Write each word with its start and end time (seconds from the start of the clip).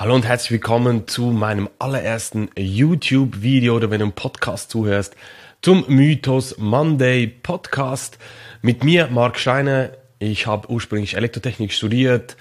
Hallo 0.00 0.14
und 0.14 0.24
herzlich 0.24 0.52
willkommen 0.52 1.08
zu 1.08 1.22
meinem 1.22 1.68
allerersten 1.80 2.50
YouTube-Video 2.56 3.74
oder 3.74 3.90
wenn 3.90 3.98
du 3.98 4.04
einen 4.04 4.12
Podcast 4.12 4.70
zuhörst, 4.70 5.16
zum 5.60 5.86
Mythos 5.88 6.56
Monday 6.56 7.26
Podcast. 7.26 8.16
Mit 8.62 8.84
mir, 8.84 9.08
Marc 9.08 9.40
Scheiner. 9.40 9.90
Ich 10.20 10.46
habe 10.46 10.70
ursprünglich 10.70 11.16
Elektrotechnik 11.16 11.72
studiert 11.72 12.36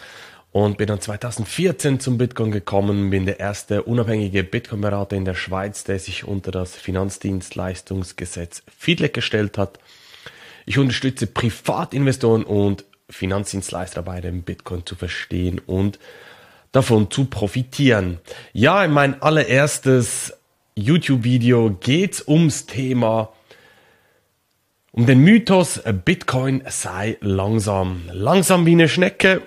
und 0.52 0.78
bin 0.78 0.86
dann 0.86 1.02
2014 1.02 2.00
zum 2.00 2.20
Bitcoin 2.20 2.52
gekommen, 2.52 3.10
bin 3.10 3.26
der 3.26 3.40
erste 3.40 3.82
unabhängige 3.82 4.44
Bitcoin-Berater 4.44 5.16
in 5.16 5.26
der 5.26 5.34
Schweiz, 5.34 5.84
der 5.84 5.98
sich 5.98 6.26
unter 6.26 6.52
das 6.52 6.76
Finanzdienstleistungsgesetz 6.76 8.62
FIDLEG 8.78 9.16
gestellt 9.16 9.58
hat. 9.58 9.80
Ich 10.68 10.78
unterstütze 10.78 11.26
Privatinvestoren 11.26 12.44
und 12.44 12.86
Finanzdienstleister 13.10 14.04
bei 14.04 14.22
dem 14.22 14.44
Bitcoin 14.44 14.86
zu 14.86 14.94
verstehen 14.94 15.58
und 15.66 15.98
davon 16.78 17.10
zu 17.10 17.26
profitieren. 17.26 18.20
Ja, 18.54 18.86
in 18.86 18.92
mein 18.92 19.22
allererstes 19.22 20.34
YouTube-Video 20.76 21.72
geht's 21.72 22.24
ums 22.28 22.68
Thema, 22.68 23.34
um 24.92 25.08
den 25.08 25.20
Mythos, 25.22 25.82
Bitcoin 26.06 26.64
sei 26.70 27.18
langsam. 27.20 28.04
Langsam 28.14 28.68
wie 28.68 28.74
eine 28.74 28.88
Schnecke. 28.88 29.42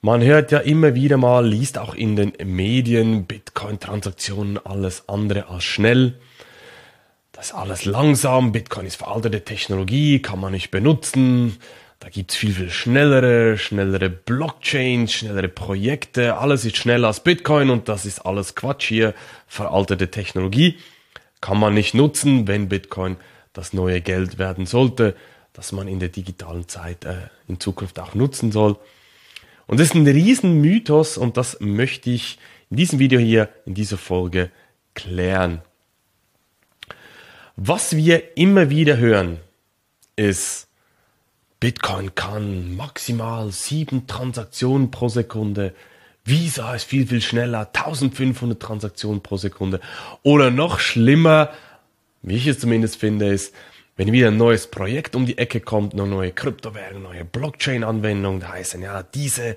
Man 0.00 0.20
hört 0.22 0.50
ja 0.50 0.58
immer 0.58 0.96
wieder 0.96 1.16
mal, 1.16 1.46
liest 1.46 1.78
auch 1.78 1.94
in 1.94 2.16
den 2.16 2.32
Medien, 2.44 3.26
Bitcoin-Transaktionen 3.26 4.58
alles 4.58 5.08
andere 5.08 5.48
als 5.48 5.64
schnell. 5.64 6.18
Das 7.30 7.46
ist 7.46 7.54
alles 7.54 7.84
langsam, 7.84 8.50
Bitcoin 8.50 8.86
ist 8.86 8.96
veraltete 8.96 9.44
Technologie, 9.44 10.20
kann 10.20 10.40
man 10.40 10.52
nicht 10.52 10.70
benutzen. 10.70 11.58
Da 12.06 12.10
gibt 12.10 12.30
es 12.30 12.36
viel, 12.36 12.52
viel 12.52 12.70
schnellere, 12.70 13.58
schnellere 13.58 14.08
Blockchains, 14.08 15.12
schnellere 15.12 15.48
Projekte. 15.48 16.36
Alles 16.36 16.64
ist 16.64 16.76
schneller 16.76 17.08
als 17.08 17.18
Bitcoin 17.18 17.68
und 17.68 17.88
das 17.88 18.06
ist 18.06 18.20
alles 18.20 18.54
Quatsch 18.54 18.86
hier. 18.86 19.12
Veraltete 19.48 20.08
Technologie 20.08 20.78
kann 21.40 21.58
man 21.58 21.74
nicht 21.74 21.94
nutzen, 21.94 22.46
wenn 22.46 22.68
Bitcoin 22.68 23.16
das 23.54 23.72
neue 23.72 24.00
Geld 24.00 24.38
werden 24.38 24.66
sollte, 24.66 25.16
das 25.52 25.72
man 25.72 25.88
in 25.88 25.98
der 25.98 26.10
digitalen 26.10 26.68
Zeit 26.68 27.04
äh, 27.04 27.16
in 27.48 27.58
Zukunft 27.58 27.98
auch 27.98 28.14
nutzen 28.14 28.52
soll. 28.52 28.76
Und 29.66 29.80
das 29.80 29.88
ist 29.88 29.94
ein 29.96 30.06
riesen 30.06 30.60
Mythos 30.60 31.18
und 31.18 31.36
das 31.36 31.58
möchte 31.58 32.10
ich 32.10 32.38
in 32.70 32.76
diesem 32.76 33.00
Video 33.00 33.18
hier, 33.18 33.48
in 33.64 33.74
dieser 33.74 33.98
Folge 33.98 34.52
klären. 34.94 35.60
Was 37.56 37.96
wir 37.96 38.36
immer 38.36 38.70
wieder 38.70 38.96
hören, 38.96 39.38
ist, 40.14 40.65
Bitcoin 41.58 42.14
kann 42.14 42.76
maximal 42.76 43.50
sieben 43.50 44.06
Transaktionen 44.06 44.90
pro 44.90 45.08
Sekunde. 45.08 45.74
Visa 46.24 46.74
ist 46.74 46.84
viel, 46.84 47.06
viel 47.06 47.22
schneller, 47.22 47.70
1500 47.72 48.60
Transaktionen 48.60 49.22
pro 49.22 49.36
Sekunde. 49.36 49.80
Oder 50.22 50.50
noch 50.50 50.80
schlimmer, 50.80 51.50
wie 52.22 52.36
ich 52.36 52.46
es 52.46 52.58
zumindest 52.58 52.96
finde, 52.96 53.28
ist, 53.28 53.54
wenn 53.96 54.12
wieder 54.12 54.28
ein 54.28 54.36
neues 54.36 54.70
Projekt 54.70 55.16
um 55.16 55.24
die 55.24 55.38
Ecke 55.38 55.60
kommt, 55.60 55.94
eine 55.94 56.06
neue 56.06 56.32
Kryptowährung, 56.32 57.02
neue 57.02 57.24
Blockchain-Anwendung, 57.24 58.40
da 58.40 58.48
heißt 58.48 58.74
dann, 58.74 58.82
ja, 58.82 59.02
diese 59.02 59.56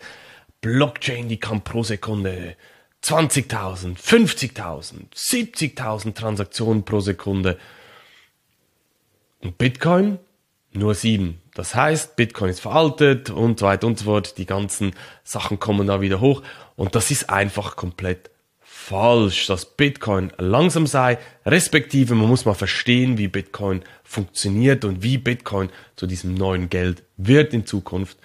Blockchain, 0.61 1.27
die 1.27 1.39
kann 1.39 1.63
pro 1.63 1.83
Sekunde 1.83 2.55
20.000, 3.03 3.97
50.000, 3.97 5.11
70.000 5.13 6.13
Transaktionen 6.15 6.83
pro 6.83 7.01
Sekunde. 7.01 7.57
Und 9.41 9.57
Bitcoin 9.57 10.19
nur 10.71 10.93
sieben. 10.93 11.41
Das 11.55 11.75
heißt, 11.75 12.15
Bitcoin 12.15 12.49
ist 12.49 12.59
veraltet 12.59 13.29
und 13.29 13.59
so 13.59 13.65
weiter 13.65 13.87
und 13.87 13.99
so 13.99 14.05
fort. 14.05 14.37
Die 14.37 14.45
ganzen 14.45 14.93
Sachen 15.23 15.59
kommen 15.59 15.87
da 15.87 16.01
wieder 16.01 16.21
hoch. 16.21 16.43
Und 16.75 16.95
das 16.95 17.11
ist 17.11 17.29
einfach 17.29 17.75
komplett 17.75 18.29
falsch, 18.89 19.47
dass 19.47 19.65
Bitcoin 19.65 20.31
langsam 20.37 20.87
sei, 20.87 21.17
respektive 21.45 22.15
man 22.15 22.27
muss 22.27 22.45
mal 22.45 22.53
verstehen, 22.53 23.17
wie 23.17 23.27
Bitcoin 23.27 23.83
funktioniert 24.03 24.85
und 24.85 25.03
wie 25.03 25.17
Bitcoin 25.17 25.69
zu 25.95 26.07
diesem 26.07 26.33
neuen 26.33 26.69
Geld 26.69 27.03
wird 27.17 27.53
in 27.53 27.65
Zukunft. 27.65 28.17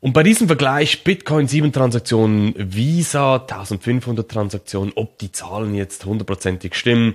Und 0.00 0.12
bei 0.12 0.22
diesem 0.22 0.46
Vergleich 0.46 1.02
Bitcoin 1.02 1.48
7 1.48 1.72
Transaktionen, 1.72 2.54
Visa 2.58 3.36
1500 3.36 4.30
Transaktionen, 4.30 4.92
ob 4.96 5.18
die 5.18 5.32
Zahlen 5.32 5.74
jetzt 5.74 6.04
hundertprozentig 6.04 6.74
stimmen, 6.74 7.14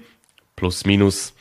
plus 0.56 0.86
minus, 0.86 1.36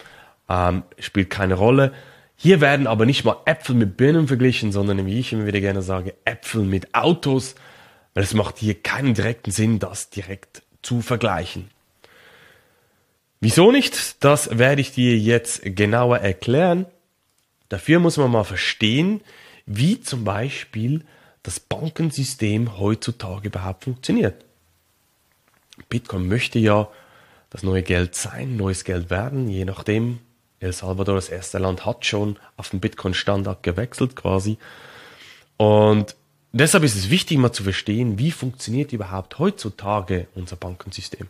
ähm, 0.48 0.82
spielt 0.98 1.30
keine 1.30 1.54
Rolle. 1.54 1.92
Hier 2.40 2.60
werden 2.60 2.86
aber 2.86 3.04
nicht 3.04 3.24
mal 3.24 3.36
Äpfel 3.46 3.74
mit 3.74 3.96
Birnen 3.96 4.28
verglichen, 4.28 4.70
sondern 4.70 5.04
wie 5.06 5.18
ich 5.18 5.32
immer 5.32 5.46
wieder 5.46 5.60
gerne 5.60 5.82
sage, 5.82 6.14
Äpfel 6.24 6.62
mit 6.62 6.94
Autos, 6.94 7.56
weil 8.14 8.22
es 8.22 8.32
macht 8.32 8.58
hier 8.58 8.80
keinen 8.80 9.14
direkten 9.14 9.50
Sinn, 9.50 9.80
das 9.80 10.08
direkt 10.10 10.62
zu 10.80 11.02
vergleichen. 11.02 11.68
Wieso 13.40 13.72
nicht? 13.72 14.22
Das 14.22 14.56
werde 14.56 14.80
ich 14.80 14.92
dir 14.92 15.18
jetzt 15.18 15.62
genauer 15.64 16.18
erklären. 16.18 16.86
Dafür 17.70 17.98
muss 17.98 18.16
man 18.16 18.30
mal 18.30 18.44
verstehen, 18.44 19.20
wie 19.66 20.00
zum 20.00 20.22
Beispiel 20.22 21.04
das 21.42 21.58
Bankensystem 21.58 22.78
heutzutage 22.78 23.48
überhaupt 23.48 23.82
funktioniert. 23.82 24.44
Bitcoin 25.88 26.28
möchte 26.28 26.60
ja 26.60 26.88
das 27.50 27.64
neue 27.64 27.82
Geld 27.82 28.14
sein, 28.14 28.56
neues 28.56 28.84
Geld 28.84 29.10
werden, 29.10 29.48
je 29.48 29.64
nachdem, 29.64 30.20
El 30.60 30.72
Salvador, 30.72 31.14
das 31.14 31.28
erste 31.28 31.58
Land, 31.58 31.86
hat 31.86 32.04
schon 32.04 32.38
auf 32.56 32.70
den 32.70 32.80
Bitcoin-Standard 32.80 33.62
gewechselt 33.62 34.16
quasi. 34.16 34.58
Und 35.56 36.16
deshalb 36.52 36.84
ist 36.84 36.96
es 36.96 37.10
wichtig, 37.10 37.38
mal 37.38 37.52
zu 37.52 37.62
verstehen, 37.62 38.18
wie 38.18 38.30
funktioniert 38.30 38.92
überhaupt 38.92 39.38
heutzutage 39.38 40.26
unser 40.34 40.56
Bankensystem. 40.56 41.28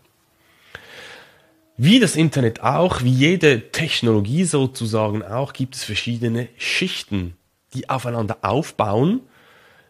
Wie 1.76 2.00
das 2.00 2.16
Internet 2.16 2.62
auch, 2.62 3.02
wie 3.02 3.12
jede 3.12 3.70
Technologie 3.70 4.44
sozusagen 4.44 5.22
auch, 5.22 5.52
gibt 5.52 5.76
es 5.76 5.84
verschiedene 5.84 6.48
Schichten, 6.56 7.36
die 7.74 7.88
aufeinander 7.88 8.38
aufbauen. 8.42 9.20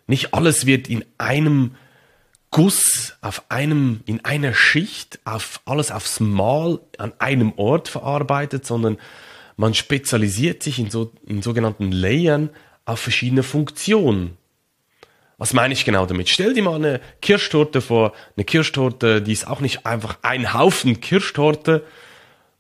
Nicht 0.07 0.35
alles 0.35 0.67
wird 0.67 0.89
in 0.89 1.05
einem 1.17 1.77
Guss 2.51 3.15
auf 3.21 3.43
einem, 3.51 4.01
in 4.07 4.25
einer 4.25 4.55
Schicht, 4.55 5.19
auf 5.25 5.61
alles 5.65 5.91
aufs 5.91 6.21
Mal 6.21 6.81
an 6.99 7.13
einem 7.19 7.53
Ort 7.57 7.89
verarbeitet, 7.89 8.67
sondern 8.67 8.99
man 9.59 9.75
spezialisiert 9.75 10.63
sich 10.63 10.79
in, 10.79 10.89
so, 10.89 11.13
in 11.27 11.43
sogenannten 11.43 11.91
Layern 11.93 12.51
auf 12.85 13.01
verschiedene 13.01 13.43
Funktionen. 13.43 14.39
Was 15.37 15.53
meine 15.53 15.75
ich 15.75 15.85
genau 15.85 16.07
damit? 16.07 16.29
Stell 16.29 16.55
dir 16.55 16.63
mal 16.63 16.77
eine 16.77 17.01
Kirschtorte 17.21 17.81
vor, 17.81 18.13
eine 18.37 18.45
Kirschtorte, 18.45 19.21
die 19.21 19.33
ist 19.33 19.49
auch 19.49 19.61
nicht 19.61 19.85
einfach 19.85 20.19
ein 20.23 20.55
Haufen 20.55 21.01
Kirschtorte, 21.01 21.85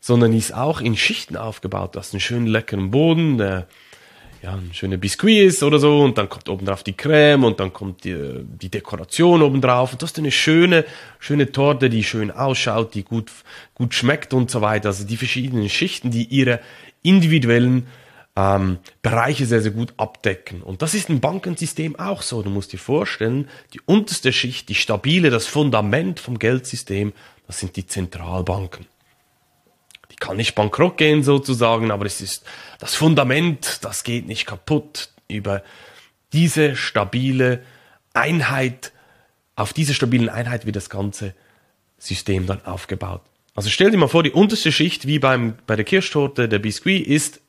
sondern 0.00 0.32
die 0.32 0.38
ist 0.38 0.52
auch 0.52 0.80
in 0.80 0.96
Schichten 0.96 1.36
aufgebaut. 1.36 1.94
Du 1.94 2.00
hast 2.00 2.12
einen 2.12 2.20
schönen 2.20 2.46
leckeren 2.46 2.90
Boden, 2.90 3.38
der 3.38 3.68
ja, 4.42 4.58
Biskuit 4.96 5.46
ist 5.46 5.62
oder 5.62 5.78
so 5.78 6.00
und 6.00 6.18
dann 6.18 6.28
kommt 6.28 6.48
oben 6.48 6.66
drauf 6.66 6.82
die 6.82 6.96
Creme 6.96 7.44
und 7.44 7.60
dann 7.60 7.72
kommt 7.72 8.04
die, 8.04 8.44
die 8.44 8.68
Dekoration 8.68 9.42
oben 9.42 9.60
drauf 9.60 9.92
und 9.92 10.02
das 10.02 10.12
ist 10.12 10.18
eine 10.18 10.30
schöne, 10.30 10.84
schöne 11.18 11.50
Torte, 11.50 11.90
die 11.90 12.04
schön 12.04 12.30
ausschaut, 12.30 12.94
die 12.94 13.02
gut, 13.02 13.32
gut 13.74 13.94
schmeckt 13.94 14.34
und 14.34 14.50
so 14.50 14.60
weiter. 14.60 14.88
Also 14.88 15.04
die 15.04 15.16
verschiedenen 15.16 15.68
Schichten, 15.68 16.10
die 16.10 16.24
ihre 16.24 16.60
individuellen 17.02 17.86
ähm, 18.36 18.78
Bereiche 19.02 19.46
sehr, 19.46 19.60
sehr 19.60 19.72
gut 19.72 19.92
abdecken. 19.96 20.62
Und 20.62 20.82
das 20.82 20.94
ist 20.94 21.08
im 21.08 21.20
Bankensystem 21.20 21.98
auch 21.98 22.22
so. 22.22 22.42
Du 22.42 22.50
musst 22.50 22.72
dir 22.72 22.78
vorstellen, 22.78 23.48
die 23.74 23.80
unterste 23.86 24.32
Schicht, 24.32 24.68
die 24.68 24.74
stabile, 24.76 25.30
das 25.30 25.46
Fundament 25.46 26.20
vom 26.20 26.38
Geldsystem, 26.38 27.12
das 27.46 27.58
sind 27.58 27.76
die 27.76 27.86
Zentralbanken 27.86 28.86
kann 30.20 30.36
nicht 30.36 30.54
bankrott 30.54 30.96
gehen 30.96 31.22
sozusagen, 31.22 31.90
aber 31.90 32.06
es 32.06 32.20
ist 32.20 32.44
das 32.78 32.94
Fundament, 32.94 33.78
das 33.82 34.04
geht 34.04 34.26
nicht 34.26 34.46
kaputt. 34.46 35.10
Über 35.28 35.62
diese 36.32 36.76
stabile 36.76 37.62
Einheit, 38.14 38.92
auf 39.56 39.72
diese 39.72 39.94
stabilen 39.94 40.28
Einheit 40.28 40.66
wird 40.66 40.76
das 40.76 40.90
ganze 40.90 41.34
System 41.98 42.46
dann 42.46 42.64
aufgebaut. 42.64 43.22
Also 43.54 43.70
stell 43.70 43.90
dir 43.90 43.96
mal 43.96 44.08
vor, 44.08 44.22
die 44.22 44.30
unterste 44.30 44.72
Schicht, 44.72 45.06
wie 45.06 45.18
beim, 45.18 45.54
bei 45.66 45.76
der 45.76 45.84
Kirschtorte, 45.84 46.48
der 46.48 46.60
Biskuit, 46.60 47.06
ist 47.06 47.40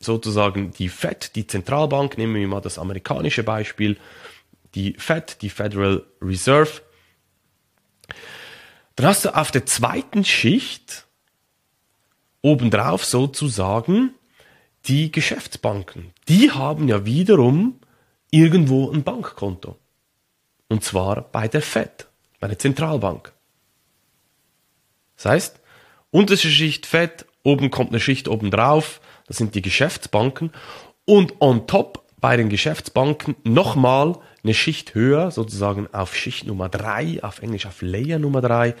sozusagen 0.00 0.72
die 0.72 0.88
FED, 0.88 1.36
die 1.36 1.46
Zentralbank, 1.46 2.18
nehmen 2.18 2.34
wir 2.34 2.48
mal 2.48 2.60
das 2.60 2.78
amerikanische 2.78 3.44
Beispiel, 3.44 3.96
die 4.74 4.94
FED, 4.94 5.40
die 5.40 5.50
Federal 5.50 6.04
Reserve. 6.20 6.82
Dann 8.96 9.06
hast 9.06 9.24
du 9.24 9.34
auf 9.34 9.50
der 9.50 9.64
zweiten 9.66 10.24
Schicht 10.24 11.06
obendrauf 12.42 13.04
sozusagen 13.04 14.14
die 14.86 15.12
Geschäftsbanken. 15.12 16.12
Die 16.28 16.50
haben 16.50 16.88
ja 16.88 17.04
wiederum 17.04 17.80
irgendwo 18.30 18.90
ein 18.90 19.04
Bankkonto. 19.04 19.76
Und 20.68 20.84
zwar 20.84 21.22
bei 21.22 21.48
der 21.48 21.62
FED, 21.62 22.08
bei 22.40 22.48
der 22.48 22.58
Zentralbank. 22.58 23.32
Das 25.16 25.26
heißt, 25.26 25.60
unterste 26.10 26.48
Schicht 26.48 26.86
FED, 26.86 27.26
oben 27.44 27.70
kommt 27.70 27.90
eine 27.90 28.00
Schicht 28.00 28.28
obendrauf, 28.28 29.00
das 29.26 29.36
sind 29.36 29.54
die 29.54 29.62
Geschäftsbanken. 29.62 30.50
Und 31.04 31.40
on 31.40 31.66
top 31.66 32.06
bei 32.20 32.36
den 32.36 32.48
Geschäftsbanken 32.48 33.36
nochmal 33.44 34.18
eine 34.42 34.54
Schicht 34.54 34.94
höher, 34.94 35.30
sozusagen 35.30 35.92
auf 35.92 36.16
Schicht 36.16 36.46
Nummer 36.46 36.68
drei, 36.68 37.22
auf 37.22 37.42
Englisch 37.42 37.66
auf 37.66 37.82
Layer 37.82 38.18
Nummer 38.18 38.40
drei, 38.40 38.74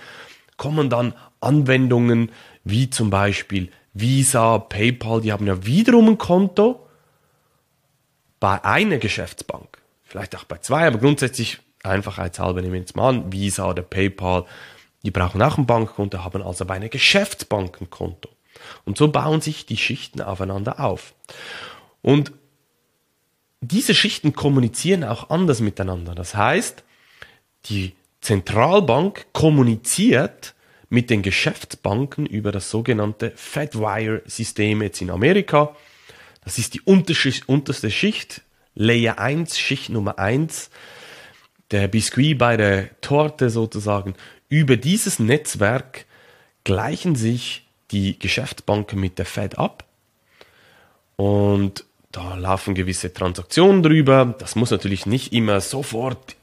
kommen 0.62 0.88
dann 0.88 1.12
Anwendungen 1.40 2.30
wie 2.62 2.88
zum 2.88 3.10
Beispiel 3.10 3.72
Visa, 3.94 4.58
PayPal, 4.58 5.20
die 5.20 5.32
haben 5.32 5.48
ja 5.48 5.66
wiederum 5.66 6.10
ein 6.10 6.18
Konto 6.18 6.86
bei 8.38 8.64
einer 8.64 8.98
Geschäftsbank. 8.98 9.82
Vielleicht 10.04 10.36
auch 10.36 10.44
bei 10.44 10.58
zwei, 10.58 10.86
aber 10.86 10.98
grundsätzlich 10.98 11.58
einfachheitshalber 11.82 12.62
nehmen 12.62 12.74
wir 12.74 12.80
jetzt 12.80 12.94
mal 12.94 13.08
an, 13.08 13.32
Visa 13.32 13.68
oder 13.68 13.82
PayPal, 13.82 14.44
die 15.02 15.10
brauchen 15.10 15.42
auch 15.42 15.58
ein 15.58 15.66
Bankkonto, 15.66 16.22
haben 16.22 16.44
also 16.44 16.64
bei 16.64 16.74
einer 16.74 16.88
Geschäftsbank 16.88 17.80
ein 17.80 17.90
Konto. 17.90 18.28
Und 18.84 18.96
so 18.96 19.08
bauen 19.08 19.40
sich 19.40 19.66
die 19.66 19.76
Schichten 19.76 20.20
aufeinander 20.20 20.78
auf. 20.78 21.12
Und 22.02 22.30
diese 23.60 23.96
Schichten 23.96 24.32
kommunizieren 24.32 25.02
auch 25.02 25.28
anders 25.28 25.58
miteinander. 25.58 26.14
Das 26.14 26.36
heißt, 26.36 26.84
die 27.64 27.96
Zentralbank 28.22 29.26
kommuniziert 29.32 30.54
mit 30.88 31.10
den 31.10 31.22
Geschäftsbanken 31.22 32.24
über 32.24 32.52
das 32.52 32.70
sogenannte 32.70 33.32
Fedwire-System 33.34 34.82
jetzt 34.82 35.02
in 35.02 35.10
Amerika. 35.10 35.76
Das 36.44 36.58
ist 36.58 36.74
die 36.74 36.80
unterste 36.80 37.90
Schicht, 37.90 38.42
Layer 38.74 39.18
1, 39.18 39.58
Schicht 39.58 39.90
Nummer 39.90 40.18
1, 40.18 40.70
der 41.72 41.88
Biskuit 41.88 42.38
bei 42.38 42.56
der 42.56 43.00
Torte 43.00 43.50
sozusagen. 43.50 44.14
Über 44.48 44.76
dieses 44.76 45.18
Netzwerk 45.18 46.06
gleichen 46.64 47.16
sich 47.16 47.66
die 47.90 48.18
Geschäftsbanken 48.18 49.00
mit 49.00 49.18
der 49.18 49.26
Fed 49.26 49.58
ab 49.58 49.84
und 51.16 51.84
da 52.12 52.34
laufen 52.34 52.74
gewisse 52.74 53.12
Transaktionen 53.12 53.82
drüber. 53.82 54.34
Das 54.38 54.54
muss 54.54 54.70
natürlich 54.70 55.06
nicht 55.06 55.32
immer 55.32 55.60
sofort 55.60 56.36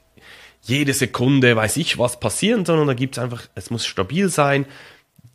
jede 0.62 0.92
Sekunde 0.94 1.56
weiß 1.56 1.76
ich 1.78 1.98
was 1.98 2.20
passieren, 2.20 2.64
sondern 2.64 2.86
da 2.86 2.94
gibt 2.94 3.16
es 3.16 3.22
einfach, 3.22 3.48
es 3.54 3.70
muss 3.70 3.86
stabil 3.86 4.28
sein. 4.28 4.66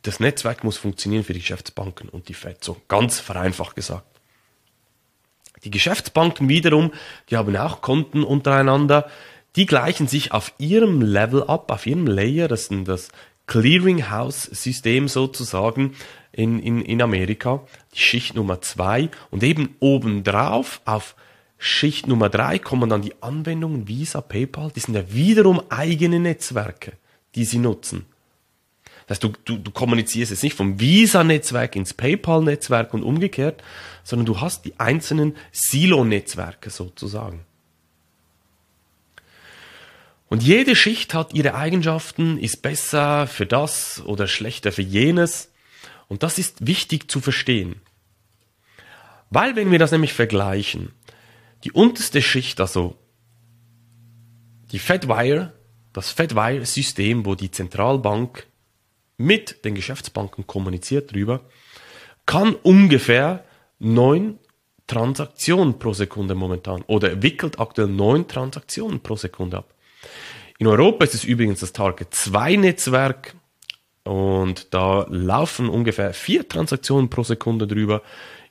Das 0.02 0.20
Netzwerk 0.20 0.62
muss 0.62 0.76
funktionieren 0.76 1.24
für 1.24 1.32
die 1.32 1.40
Geschäftsbanken 1.40 2.08
und 2.08 2.28
die 2.28 2.34
Fed. 2.34 2.62
So 2.62 2.76
ganz 2.88 3.18
vereinfacht 3.18 3.74
gesagt. 3.74 4.06
Die 5.64 5.70
Geschäftsbanken 5.70 6.48
wiederum, 6.48 6.92
die 7.28 7.36
haben 7.36 7.56
auch 7.56 7.80
Konten 7.80 8.22
untereinander. 8.22 9.10
Die 9.56 9.66
gleichen 9.66 10.06
sich 10.06 10.32
auf 10.32 10.52
ihrem 10.58 11.02
Level 11.02 11.42
ab, 11.42 11.72
auf 11.72 11.86
ihrem 11.86 12.06
Layer. 12.06 12.46
Das 12.46 12.68
ist 12.68 12.86
das 12.86 13.08
Clearinghouse-System 13.46 15.08
sozusagen 15.08 15.96
in, 16.30 16.60
in, 16.60 16.82
in 16.82 17.02
Amerika, 17.02 17.66
die 17.94 18.00
Schicht 18.00 18.34
Nummer 18.34 18.60
zwei 18.60 19.08
und 19.30 19.42
eben 19.42 19.74
obendrauf 19.80 20.82
auf 20.84 21.16
Schicht 21.58 22.06
Nummer 22.06 22.28
drei 22.28 22.58
kommen 22.58 22.90
dann 22.90 23.02
die 23.02 23.14
Anwendungen 23.22 23.88
Visa, 23.88 24.20
PayPal, 24.20 24.70
die 24.74 24.80
sind 24.80 24.94
ja 24.94 25.12
wiederum 25.12 25.62
eigene 25.70 26.20
Netzwerke, 26.20 26.92
die 27.34 27.44
sie 27.44 27.58
nutzen. 27.58 28.06
Das 29.06 29.16
heißt, 29.16 29.24
du, 29.24 29.32
du, 29.44 29.56
du 29.58 29.70
kommunizierst 29.70 30.32
jetzt 30.32 30.42
nicht 30.42 30.56
vom 30.56 30.80
Visa-Netzwerk 30.80 31.76
ins 31.76 31.94
PayPal-Netzwerk 31.94 32.92
und 32.92 33.04
umgekehrt, 33.04 33.62
sondern 34.02 34.26
du 34.26 34.40
hast 34.40 34.64
die 34.64 34.78
einzelnen 34.78 35.36
Silo-Netzwerke 35.52 36.70
sozusagen. 36.70 37.46
Und 40.28 40.42
jede 40.42 40.74
Schicht 40.74 41.14
hat 41.14 41.34
ihre 41.34 41.54
Eigenschaften, 41.54 42.36
ist 42.38 42.62
besser 42.62 43.28
für 43.28 43.46
das 43.46 44.02
oder 44.04 44.26
schlechter 44.26 44.72
für 44.72 44.82
jenes. 44.82 45.52
Und 46.08 46.24
das 46.24 46.38
ist 46.38 46.66
wichtig 46.66 47.08
zu 47.08 47.20
verstehen. 47.20 47.80
Weil 49.30 49.54
wenn 49.54 49.70
wir 49.70 49.78
das 49.78 49.92
nämlich 49.92 50.12
vergleichen, 50.12 50.92
die 51.66 51.72
unterste 51.72 52.22
Schicht, 52.22 52.60
also 52.60 52.94
die 54.70 54.78
Fedwire, 54.78 55.52
das 55.92 56.12
Fedwire-System, 56.12 57.26
wo 57.26 57.34
die 57.34 57.50
Zentralbank 57.50 58.46
mit 59.16 59.64
den 59.64 59.74
Geschäftsbanken 59.74 60.46
kommuniziert 60.46 61.12
drüber, 61.12 61.40
kann 62.24 62.54
ungefähr 62.54 63.44
neun 63.80 64.38
Transaktionen 64.86 65.80
pro 65.80 65.92
Sekunde 65.92 66.36
momentan 66.36 66.82
oder 66.82 67.20
wickelt 67.20 67.58
aktuell 67.58 67.88
neun 67.88 68.28
Transaktionen 68.28 69.00
pro 69.00 69.16
Sekunde 69.16 69.56
ab. 69.56 69.74
In 70.58 70.68
Europa 70.68 71.04
ist 71.04 71.14
es 71.14 71.24
übrigens 71.24 71.58
das 71.60 71.72
Target 71.72 72.14
2 72.14 72.56
Netzwerk 72.56 73.34
und 74.04 74.72
da 74.72 75.04
laufen 75.08 75.68
ungefähr 75.68 76.14
vier 76.14 76.48
Transaktionen 76.48 77.10
pro 77.10 77.24
Sekunde 77.24 77.66
drüber. 77.66 78.02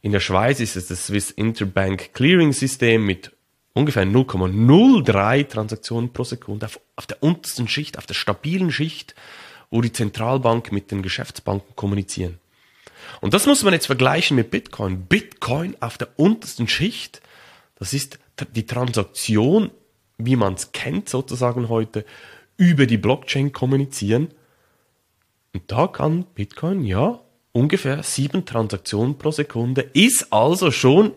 In 0.05 0.11
der 0.11 0.19
Schweiz 0.19 0.59
ist 0.59 0.75
es 0.75 0.85
das 0.85 1.07
Swiss 1.07 1.31
Interbank 1.31 2.13
Clearing 2.13 2.53
System 2.53 3.07
mit 3.07 3.31
ungefähr 3.73 4.05
0,03 4.05 5.47
Transaktionen 5.47 6.13
pro 6.13 6.23
Sekunde 6.23 6.67
auf, 6.67 6.79
auf 6.95 7.07
der 7.07 7.23
untersten 7.23 7.67
Schicht, 7.67 7.97
auf 7.97 8.05
der 8.05 8.13
stabilen 8.13 8.71
Schicht, 8.71 9.15
wo 9.71 9.81
die 9.81 9.91
Zentralbank 9.91 10.71
mit 10.71 10.91
den 10.91 11.01
Geschäftsbanken 11.01 11.75
kommunizieren. 11.75 12.37
Und 13.19 13.33
das 13.33 13.47
muss 13.47 13.63
man 13.63 13.73
jetzt 13.73 13.87
vergleichen 13.87 14.35
mit 14.35 14.51
Bitcoin. 14.51 15.07
Bitcoin 15.07 15.75
auf 15.79 15.97
der 15.97 16.09
untersten 16.19 16.67
Schicht, 16.67 17.23
das 17.79 17.91
ist 17.91 18.19
die 18.53 18.67
Transaktion, 18.67 19.71
wie 20.19 20.35
man 20.35 20.53
es 20.53 20.71
kennt 20.71 21.09
sozusagen 21.09 21.67
heute, 21.67 22.05
über 22.57 22.85
die 22.85 22.99
Blockchain 22.99 23.53
kommunizieren. 23.53 24.27
Und 25.51 25.63
da 25.71 25.87
kann 25.87 26.25
Bitcoin 26.35 26.83
ja 26.85 27.24
ungefähr 27.55 28.03
sieben 28.03 28.45
Transaktionen 28.45 29.17
pro 29.17 29.31
Sekunde, 29.31 29.81
ist 29.93 30.31
also 30.31 30.71
schon 30.71 31.13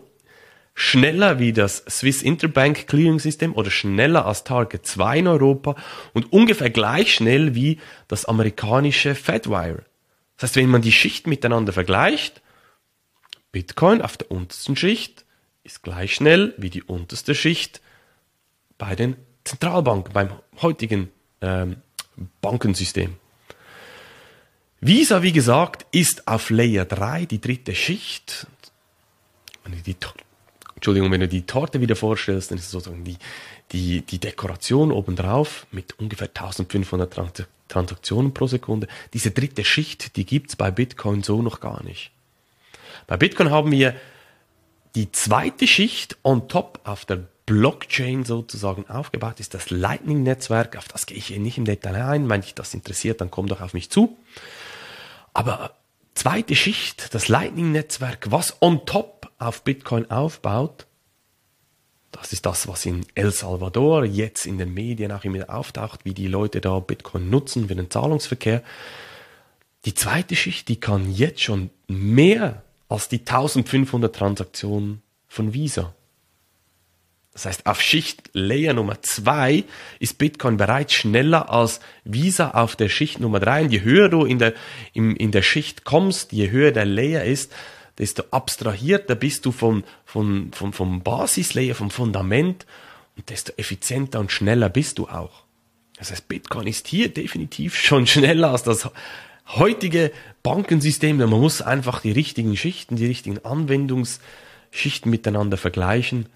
schneller 0.73 1.37
wie 1.37 1.51
das 1.51 1.83
Swiss 1.89 2.21
Interbank 2.21 2.87
Clearing 2.87 3.19
System 3.19 3.53
oder 3.53 3.69
schneller 3.69 4.25
als 4.25 4.45
Target 4.45 4.87
2 4.87 5.19
in 5.19 5.27
Europa 5.27 5.75
und 6.13 6.31
ungefähr 6.31 6.69
gleich 6.69 7.13
schnell 7.13 7.55
wie 7.55 7.79
das 8.07 8.23
amerikanische 8.23 9.15
Fedwire. 9.15 9.83
Das 10.37 10.51
heißt, 10.51 10.55
wenn 10.55 10.69
man 10.69 10.81
die 10.81 10.93
Schichten 10.93 11.29
miteinander 11.29 11.73
vergleicht, 11.73 12.41
Bitcoin 13.51 14.01
auf 14.01 14.15
der 14.15 14.31
untersten 14.31 14.77
Schicht 14.77 15.25
ist 15.63 15.83
gleich 15.83 16.15
schnell 16.15 16.53
wie 16.57 16.69
die 16.69 16.83
unterste 16.83 17.35
Schicht 17.35 17.81
bei 18.77 18.95
den 18.95 19.17
Zentralbanken, 19.43 20.13
beim 20.13 20.29
heutigen 20.61 21.11
ähm, 21.41 21.77
Bankensystem. 22.39 23.17
Visa, 24.81 25.21
wie 25.23 25.33
gesagt, 25.33 25.85
ist 25.91 26.27
auf 26.27 26.49
Layer 26.49 26.85
3 26.85 27.25
die 27.25 27.41
dritte 27.41 27.75
Schicht. 27.75 28.47
Wenn 29.63 29.73
du 29.73 29.79
die, 29.79 29.95
Entschuldigung, 30.75 31.11
wenn 31.11 31.19
du 31.19 31.27
die 31.27 31.45
Torte 31.45 31.81
wieder 31.81 31.97
vorstellst, 31.97 32.51
dann 32.51 32.57
ist 32.57 32.65
es 32.65 32.71
sozusagen 32.71 33.03
die, 33.03 33.17
die, 33.73 34.01
die 34.01 34.19
Dekoration 34.19 34.93
obendrauf 34.93 35.67
mit 35.71 35.99
ungefähr 35.99 36.27
1500 36.27 37.13
Trans 37.13 37.43
Transaktionen 37.67 38.33
pro 38.33 38.47
Sekunde. 38.47 38.87
Diese 39.13 39.29
dritte 39.29 39.63
Schicht, 39.63 40.15
die 40.15 40.25
gibt's 40.25 40.55
bei 40.55 40.71
Bitcoin 40.71 41.21
so 41.21 41.43
noch 41.43 41.59
gar 41.59 41.83
nicht. 41.83 42.09
Bei 43.05 43.15
Bitcoin 43.15 43.51
haben 43.51 43.71
wir 43.71 43.95
die 44.95 45.11
zweite 45.11 45.67
Schicht 45.67 46.17
on 46.23 46.47
top 46.47 46.79
auf 46.83 47.05
der 47.05 47.27
Blockchain 47.49 48.25
sozusagen 48.25 48.87
aufgebaut 48.87 49.39
ist, 49.39 49.55
das 49.55 49.71
Lightning-Netzwerk, 49.71 50.77
auf 50.77 50.87
das 50.87 51.07
gehe 51.07 51.17
ich 51.17 51.25
hier 51.25 51.39
nicht 51.39 51.57
im 51.57 51.65
Detail 51.65 51.95
ein. 51.95 52.29
Wenn 52.29 52.41
dich 52.41 52.53
das 52.53 52.75
interessiert, 52.75 53.21
dann 53.21 53.31
komm 53.31 53.47
doch 53.47 53.59
auf 53.59 53.73
mich 53.73 53.89
zu. 53.89 54.19
Aber 55.33 55.73
zweite 56.13 56.55
Schicht, 56.55 57.15
das 57.15 57.27
Lightning-Netzwerk, 57.27 58.29
was 58.29 58.61
on 58.61 58.85
top 58.85 59.31
auf 59.39 59.63
Bitcoin 59.63 60.11
aufbaut, 60.11 60.85
das 62.11 62.33
ist 62.33 62.45
das, 62.45 62.67
was 62.67 62.85
in 62.85 63.03
El 63.15 63.31
Salvador 63.31 64.05
jetzt 64.05 64.45
in 64.45 64.59
den 64.59 64.71
Medien 64.71 65.11
auch 65.11 65.23
immer 65.23 65.49
auftaucht, 65.49 66.05
wie 66.05 66.13
die 66.13 66.27
Leute 66.27 66.61
da 66.61 66.77
Bitcoin 66.77 67.31
nutzen 67.31 67.67
für 67.67 67.75
den 67.75 67.89
Zahlungsverkehr. 67.89 68.61
Die 69.85 69.95
zweite 69.95 70.35
Schicht, 70.35 70.67
die 70.67 70.79
kann 70.79 71.11
jetzt 71.11 71.41
schon 71.41 71.71
mehr 71.87 72.61
als 72.89 73.09
die 73.09 73.21
1500 73.21 74.15
Transaktionen 74.15 75.01
von 75.27 75.55
Visa. 75.55 75.95
Das 77.39 77.45
heißt, 77.45 77.67
auf 77.67 77.81
Schicht 77.81 78.31
Layer 78.33 78.73
Nummer 78.73 79.01
2 79.01 79.63
ist 79.99 80.17
Bitcoin 80.17 80.57
bereits 80.57 80.91
schneller 80.91 81.49
als 81.49 81.79
Visa 82.03 82.51
auf 82.51 82.75
der 82.75 82.89
Schicht 82.89 83.21
Nummer 83.21 83.39
3. 83.39 83.63
Und 83.63 83.71
je 83.71 83.79
höher 83.79 84.09
du 84.09 84.25
in 84.25 84.39
der, 84.39 84.53
in, 84.91 85.15
in 85.15 85.31
der 85.31 85.41
Schicht 85.41 85.85
kommst, 85.85 86.33
je 86.33 86.51
höher 86.51 86.73
der 86.73 86.83
Layer 86.83 87.23
ist, 87.23 87.53
desto 87.97 88.23
abstrahierter 88.31 89.15
bist 89.15 89.45
du 89.45 89.53
vom, 89.53 89.85
vom, 90.03 90.51
vom, 90.51 90.73
vom 90.73 91.01
Basislayer, 91.01 91.75
vom 91.75 91.91
Fundament 91.91 92.65
und 93.15 93.29
desto 93.29 93.53
effizienter 93.55 94.19
und 94.19 94.33
schneller 94.33 94.67
bist 94.67 94.99
du 94.99 95.07
auch. 95.07 95.43
Das 95.97 96.11
heißt, 96.11 96.27
Bitcoin 96.27 96.67
ist 96.67 96.89
hier 96.89 97.07
definitiv 97.07 97.77
schon 97.77 98.05
schneller 98.05 98.51
als 98.51 98.63
das 98.63 98.89
heutige 99.47 100.11
Bankensystem. 100.43 101.15
Man 101.15 101.29
muss 101.29 101.61
einfach 101.61 102.01
die 102.01 102.11
richtigen 102.11 102.57
Schichten, 102.57 102.97
die 102.97 103.05
richtigen 103.05 103.45
Anwendungsschichten 103.45 105.09
miteinander 105.09 105.55
vergleichen 105.55 106.27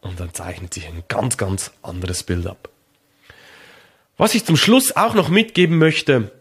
und 0.00 0.20
dann 0.20 0.32
zeichnet 0.32 0.74
sich 0.74 0.86
ein 0.86 1.04
ganz, 1.08 1.36
ganz 1.36 1.72
anderes 1.82 2.22
Bild 2.22 2.46
ab. 2.46 2.68
Was 4.16 4.34
ich 4.34 4.44
zum 4.44 4.56
Schluss 4.56 4.96
auch 4.96 5.14
noch 5.14 5.28
mitgeben 5.28 5.78
möchte, 5.78 6.32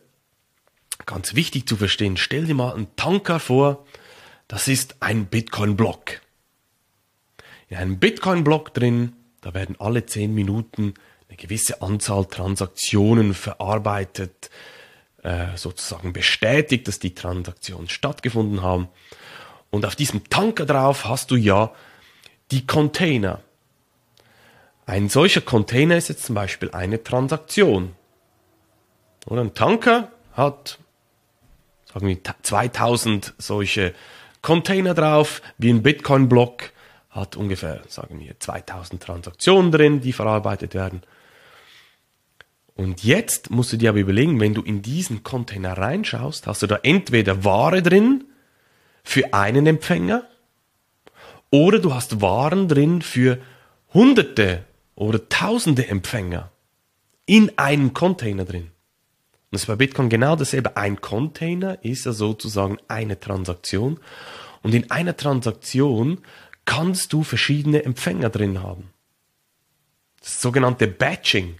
ganz 1.06 1.36
wichtig 1.36 1.68
zu 1.68 1.76
verstehen, 1.76 2.18
stell 2.18 2.46
dir 2.46 2.56
mal 2.56 2.74
einen 2.74 2.96
Tanker 2.96 3.40
vor, 3.40 3.86
das 4.48 4.68
ist 4.68 4.98
ein 5.02 5.26
Bitcoin-Block. 5.28 6.22
in 7.70 7.78
einem 7.78 8.00
Bitcoin-Block 8.00 8.74
drin, 8.74 9.14
da 9.42 9.54
werden 9.54 9.76
alle 9.80 10.06
10 10.06 10.34
Minuten 10.34 10.94
eine 11.28 11.38
gewisse 11.38 11.82
Anzahl 11.82 12.26
Transaktionen 12.26 13.34
verarbeitet, 13.34 14.50
äh, 15.24 15.56
sozusagen 15.56 16.14
bestätigt, 16.14 16.88
dass 16.88 17.00
die 17.00 17.14
Transaktionen 17.14 17.90
stattgefunden 17.90 18.62
haben. 18.62 18.88
Und 19.70 19.86
auf 19.86 19.96
diesem 19.96 20.30
Tanker 20.30 20.66
drauf 20.66 21.06
hast 21.06 21.32
du 21.32 21.36
ja 21.36 21.74
die 22.52 22.66
Container. 22.66 23.42
Ein 24.88 25.10
solcher 25.10 25.42
Container 25.42 25.98
ist 25.98 26.08
jetzt 26.08 26.24
zum 26.24 26.36
Beispiel 26.36 26.72
eine 26.72 27.04
Transaktion. 27.04 27.94
Oder 29.26 29.42
ein 29.42 29.54
Tanker 29.54 30.14
hat, 30.32 30.80
sagen 31.92 32.08
wir, 32.08 32.18
2000 32.42 33.34
solche 33.38 33.94
Container 34.42 34.94
drauf, 34.94 35.42
wie 35.58 35.72
ein 35.72 35.84
Bitcoin-Block 35.84 36.72
hat 37.10 37.36
ungefähr, 37.36 37.82
sagen 37.90 38.22
wir, 38.22 38.40
2000 38.40 39.04
Transaktionen 39.04 39.74
drin, 39.74 40.00
die 40.00 40.14
verarbeitet 40.14 40.74
werden. 40.74 41.02
Und 42.74 43.04
jetzt 43.04 43.50
musst 43.50 43.74
du 43.74 43.78
dir 43.78 43.90
aber 43.90 44.00
überlegen, 44.00 44.40
wenn 44.40 44.54
du 44.54 44.62
in 44.62 44.84
diesen 44.84 45.22
Container 45.22 45.78
reinschaust, 45.78 46.48
hast 46.48 46.62
du 46.62 46.68
da 46.68 46.80
entweder 46.84 47.44
Ware 47.44 47.82
drin 47.82 48.24
für 49.04 49.34
einen 49.34 49.68
Empfänger 49.68 50.24
oder 51.50 51.80
du 51.80 51.94
hast 51.94 52.22
Waren 52.22 52.70
drin 52.70 53.02
für 53.02 53.40
Hunderte 53.94 54.64
oder 54.98 55.30
Tausende 55.30 55.88
Empfänger 55.88 56.52
in 57.26 57.58
einem 57.58 57.94
Container 57.94 58.44
drin. 58.44 58.64
Und 58.64 58.72
das 59.52 59.62
ist 59.62 59.68
bei 59.68 59.76
Bitcoin 59.76 60.10
genau 60.10 60.36
dasselbe. 60.36 60.76
Ein 60.76 61.00
Container 61.00 61.84
ist 61.86 62.06
ja 62.06 62.12
sozusagen 62.12 62.78
eine 62.90 63.20
Transaktion. 63.20 64.00
Und 64.64 64.74
in 64.74 64.92
einer 64.92 65.16
Transaktion 65.16 66.20
kannst 66.66 67.14
du 67.14 67.24
verschiedene 67.24 67.86
Empfänger 67.86 68.30
drin 68.30 68.62
haben. 68.62 68.90
Das 70.20 70.42
sogenannte 70.42 70.88
Batching. 70.88 71.60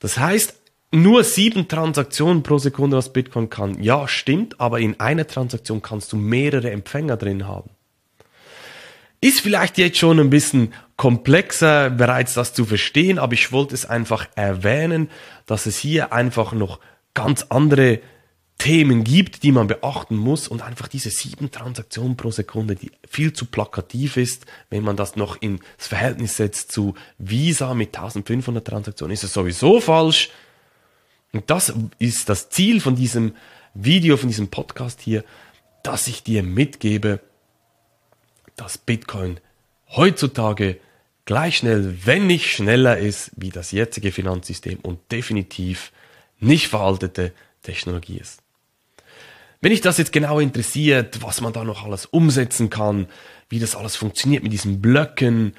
Das 0.00 0.18
heißt, 0.18 0.58
nur 0.90 1.24
sieben 1.24 1.68
Transaktionen 1.68 2.42
pro 2.42 2.58
Sekunde, 2.58 2.96
was 2.96 3.12
Bitcoin 3.12 3.50
kann. 3.50 3.82
Ja, 3.82 4.08
stimmt, 4.08 4.60
aber 4.60 4.80
in 4.80 4.98
einer 4.98 5.26
Transaktion 5.26 5.82
kannst 5.82 6.12
du 6.12 6.16
mehrere 6.16 6.70
Empfänger 6.70 7.16
drin 7.16 7.46
haben. 7.46 7.70
Ist 9.24 9.40
vielleicht 9.40 9.78
jetzt 9.78 9.96
schon 9.96 10.20
ein 10.20 10.28
bisschen 10.28 10.74
komplexer, 10.98 11.88
bereits 11.88 12.34
das 12.34 12.52
zu 12.52 12.66
verstehen, 12.66 13.18
aber 13.18 13.32
ich 13.32 13.52
wollte 13.52 13.74
es 13.74 13.86
einfach 13.86 14.28
erwähnen, 14.34 15.08
dass 15.46 15.64
es 15.64 15.78
hier 15.78 16.12
einfach 16.12 16.52
noch 16.52 16.78
ganz 17.14 17.46
andere 17.48 18.00
Themen 18.58 19.02
gibt, 19.02 19.42
die 19.42 19.50
man 19.50 19.66
beachten 19.66 20.14
muss 20.14 20.46
und 20.46 20.60
einfach 20.60 20.88
diese 20.88 21.08
sieben 21.08 21.50
Transaktionen 21.50 22.18
pro 22.18 22.32
Sekunde, 22.32 22.74
die 22.76 22.92
viel 23.08 23.32
zu 23.32 23.46
plakativ 23.46 24.18
ist, 24.18 24.44
wenn 24.68 24.84
man 24.84 24.94
das 24.94 25.16
noch 25.16 25.40
ins 25.40 25.62
Verhältnis 25.78 26.36
setzt 26.36 26.70
zu 26.70 26.94
Visa 27.16 27.72
mit 27.72 27.96
1500 27.96 28.66
Transaktionen, 28.66 29.14
ist 29.14 29.24
es 29.24 29.32
sowieso 29.32 29.80
falsch. 29.80 30.32
Und 31.32 31.48
das 31.48 31.72
ist 31.98 32.28
das 32.28 32.50
Ziel 32.50 32.78
von 32.78 32.94
diesem 32.94 33.32
Video, 33.72 34.18
von 34.18 34.28
diesem 34.28 34.48
Podcast 34.48 35.00
hier, 35.00 35.24
dass 35.82 36.08
ich 36.08 36.24
dir 36.24 36.42
mitgebe, 36.42 37.20
dass 38.56 38.78
Bitcoin 38.78 39.40
heutzutage 39.88 40.78
gleich 41.24 41.58
schnell, 41.58 41.98
wenn 42.04 42.26
nicht 42.26 42.50
schneller 42.50 42.98
ist, 42.98 43.30
wie 43.36 43.50
das 43.50 43.72
jetzige 43.72 44.12
Finanzsystem 44.12 44.78
und 44.80 45.00
definitiv 45.10 45.92
nicht 46.38 46.68
veraltete 46.68 47.32
Technologie 47.62 48.18
ist. 48.18 48.40
Wenn 49.60 49.70
dich 49.70 49.80
das 49.80 49.96
jetzt 49.96 50.12
genau 50.12 50.40
interessiert, 50.40 51.22
was 51.22 51.40
man 51.40 51.54
da 51.54 51.64
noch 51.64 51.84
alles 51.84 52.04
umsetzen 52.04 52.68
kann, 52.68 53.08
wie 53.48 53.58
das 53.58 53.76
alles 53.76 53.96
funktioniert 53.96 54.42
mit 54.42 54.52
diesen 54.52 54.82
Blöcken, 54.82 55.54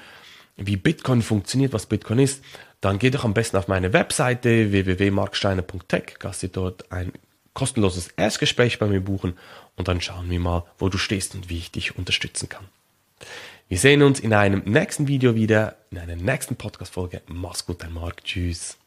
wie 0.56 0.76
Bitcoin 0.76 1.22
funktioniert, 1.22 1.72
was 1.72 1.86
Bitcoin 1.86 2.20
ist, 2.20 2.42
dann 2.80 3.00
geh 3.00 3.10
doch 3.10 3.24
am 3.24 3.34
besten 3.34 3.56
auf 3.56 3.66
meine 3.68 3.92
Webseite 3.92 4.70
www.marksteiner.tech, 4.70 6.16
kannst 6.20 6.42
dir 6.42 6.48
dort 6.48 6.92
ein 6.92 7.12
kostenloses 7.52 8.08
Erstgespräch 8.16 8.78
bei 8.78 8.86
mir 8.86 9.00
buchen 9.00 9.36
und 9.76 9.88
dann 9.88 10.00
schauen 10.00 10.30
wir 10.30 10.38
mal, 10.38 10.64
wo 10.78 10.88
du 10.88 10.98
stehst 10.98 11.34
und 11.34 11.48
wie 11.48 11.58
ich 11.58 11.72
dich 11.72 11.96
unterstützen 11.96 12.48
kann. 12.48 12.68
Wir 13.68 13.78
sehen 13.78 14.02
uns 14.02 14.20
in 14.20 14.32
einem 14.32 14.62
nächsten 14.64 15.08
Video 15.08 15.34
wieder, 15.34 15.76
in 15.90 15.98
einer 15.98 16.16
nächsten 16.16 16.56
Podcast-Folge. 16.56 17.22
Mach's 17.26 17.66
gut, 17.66 17.82
dein 17.82 17.92
Marc. 17.92 18.22
Tschüss. 18.24 18.78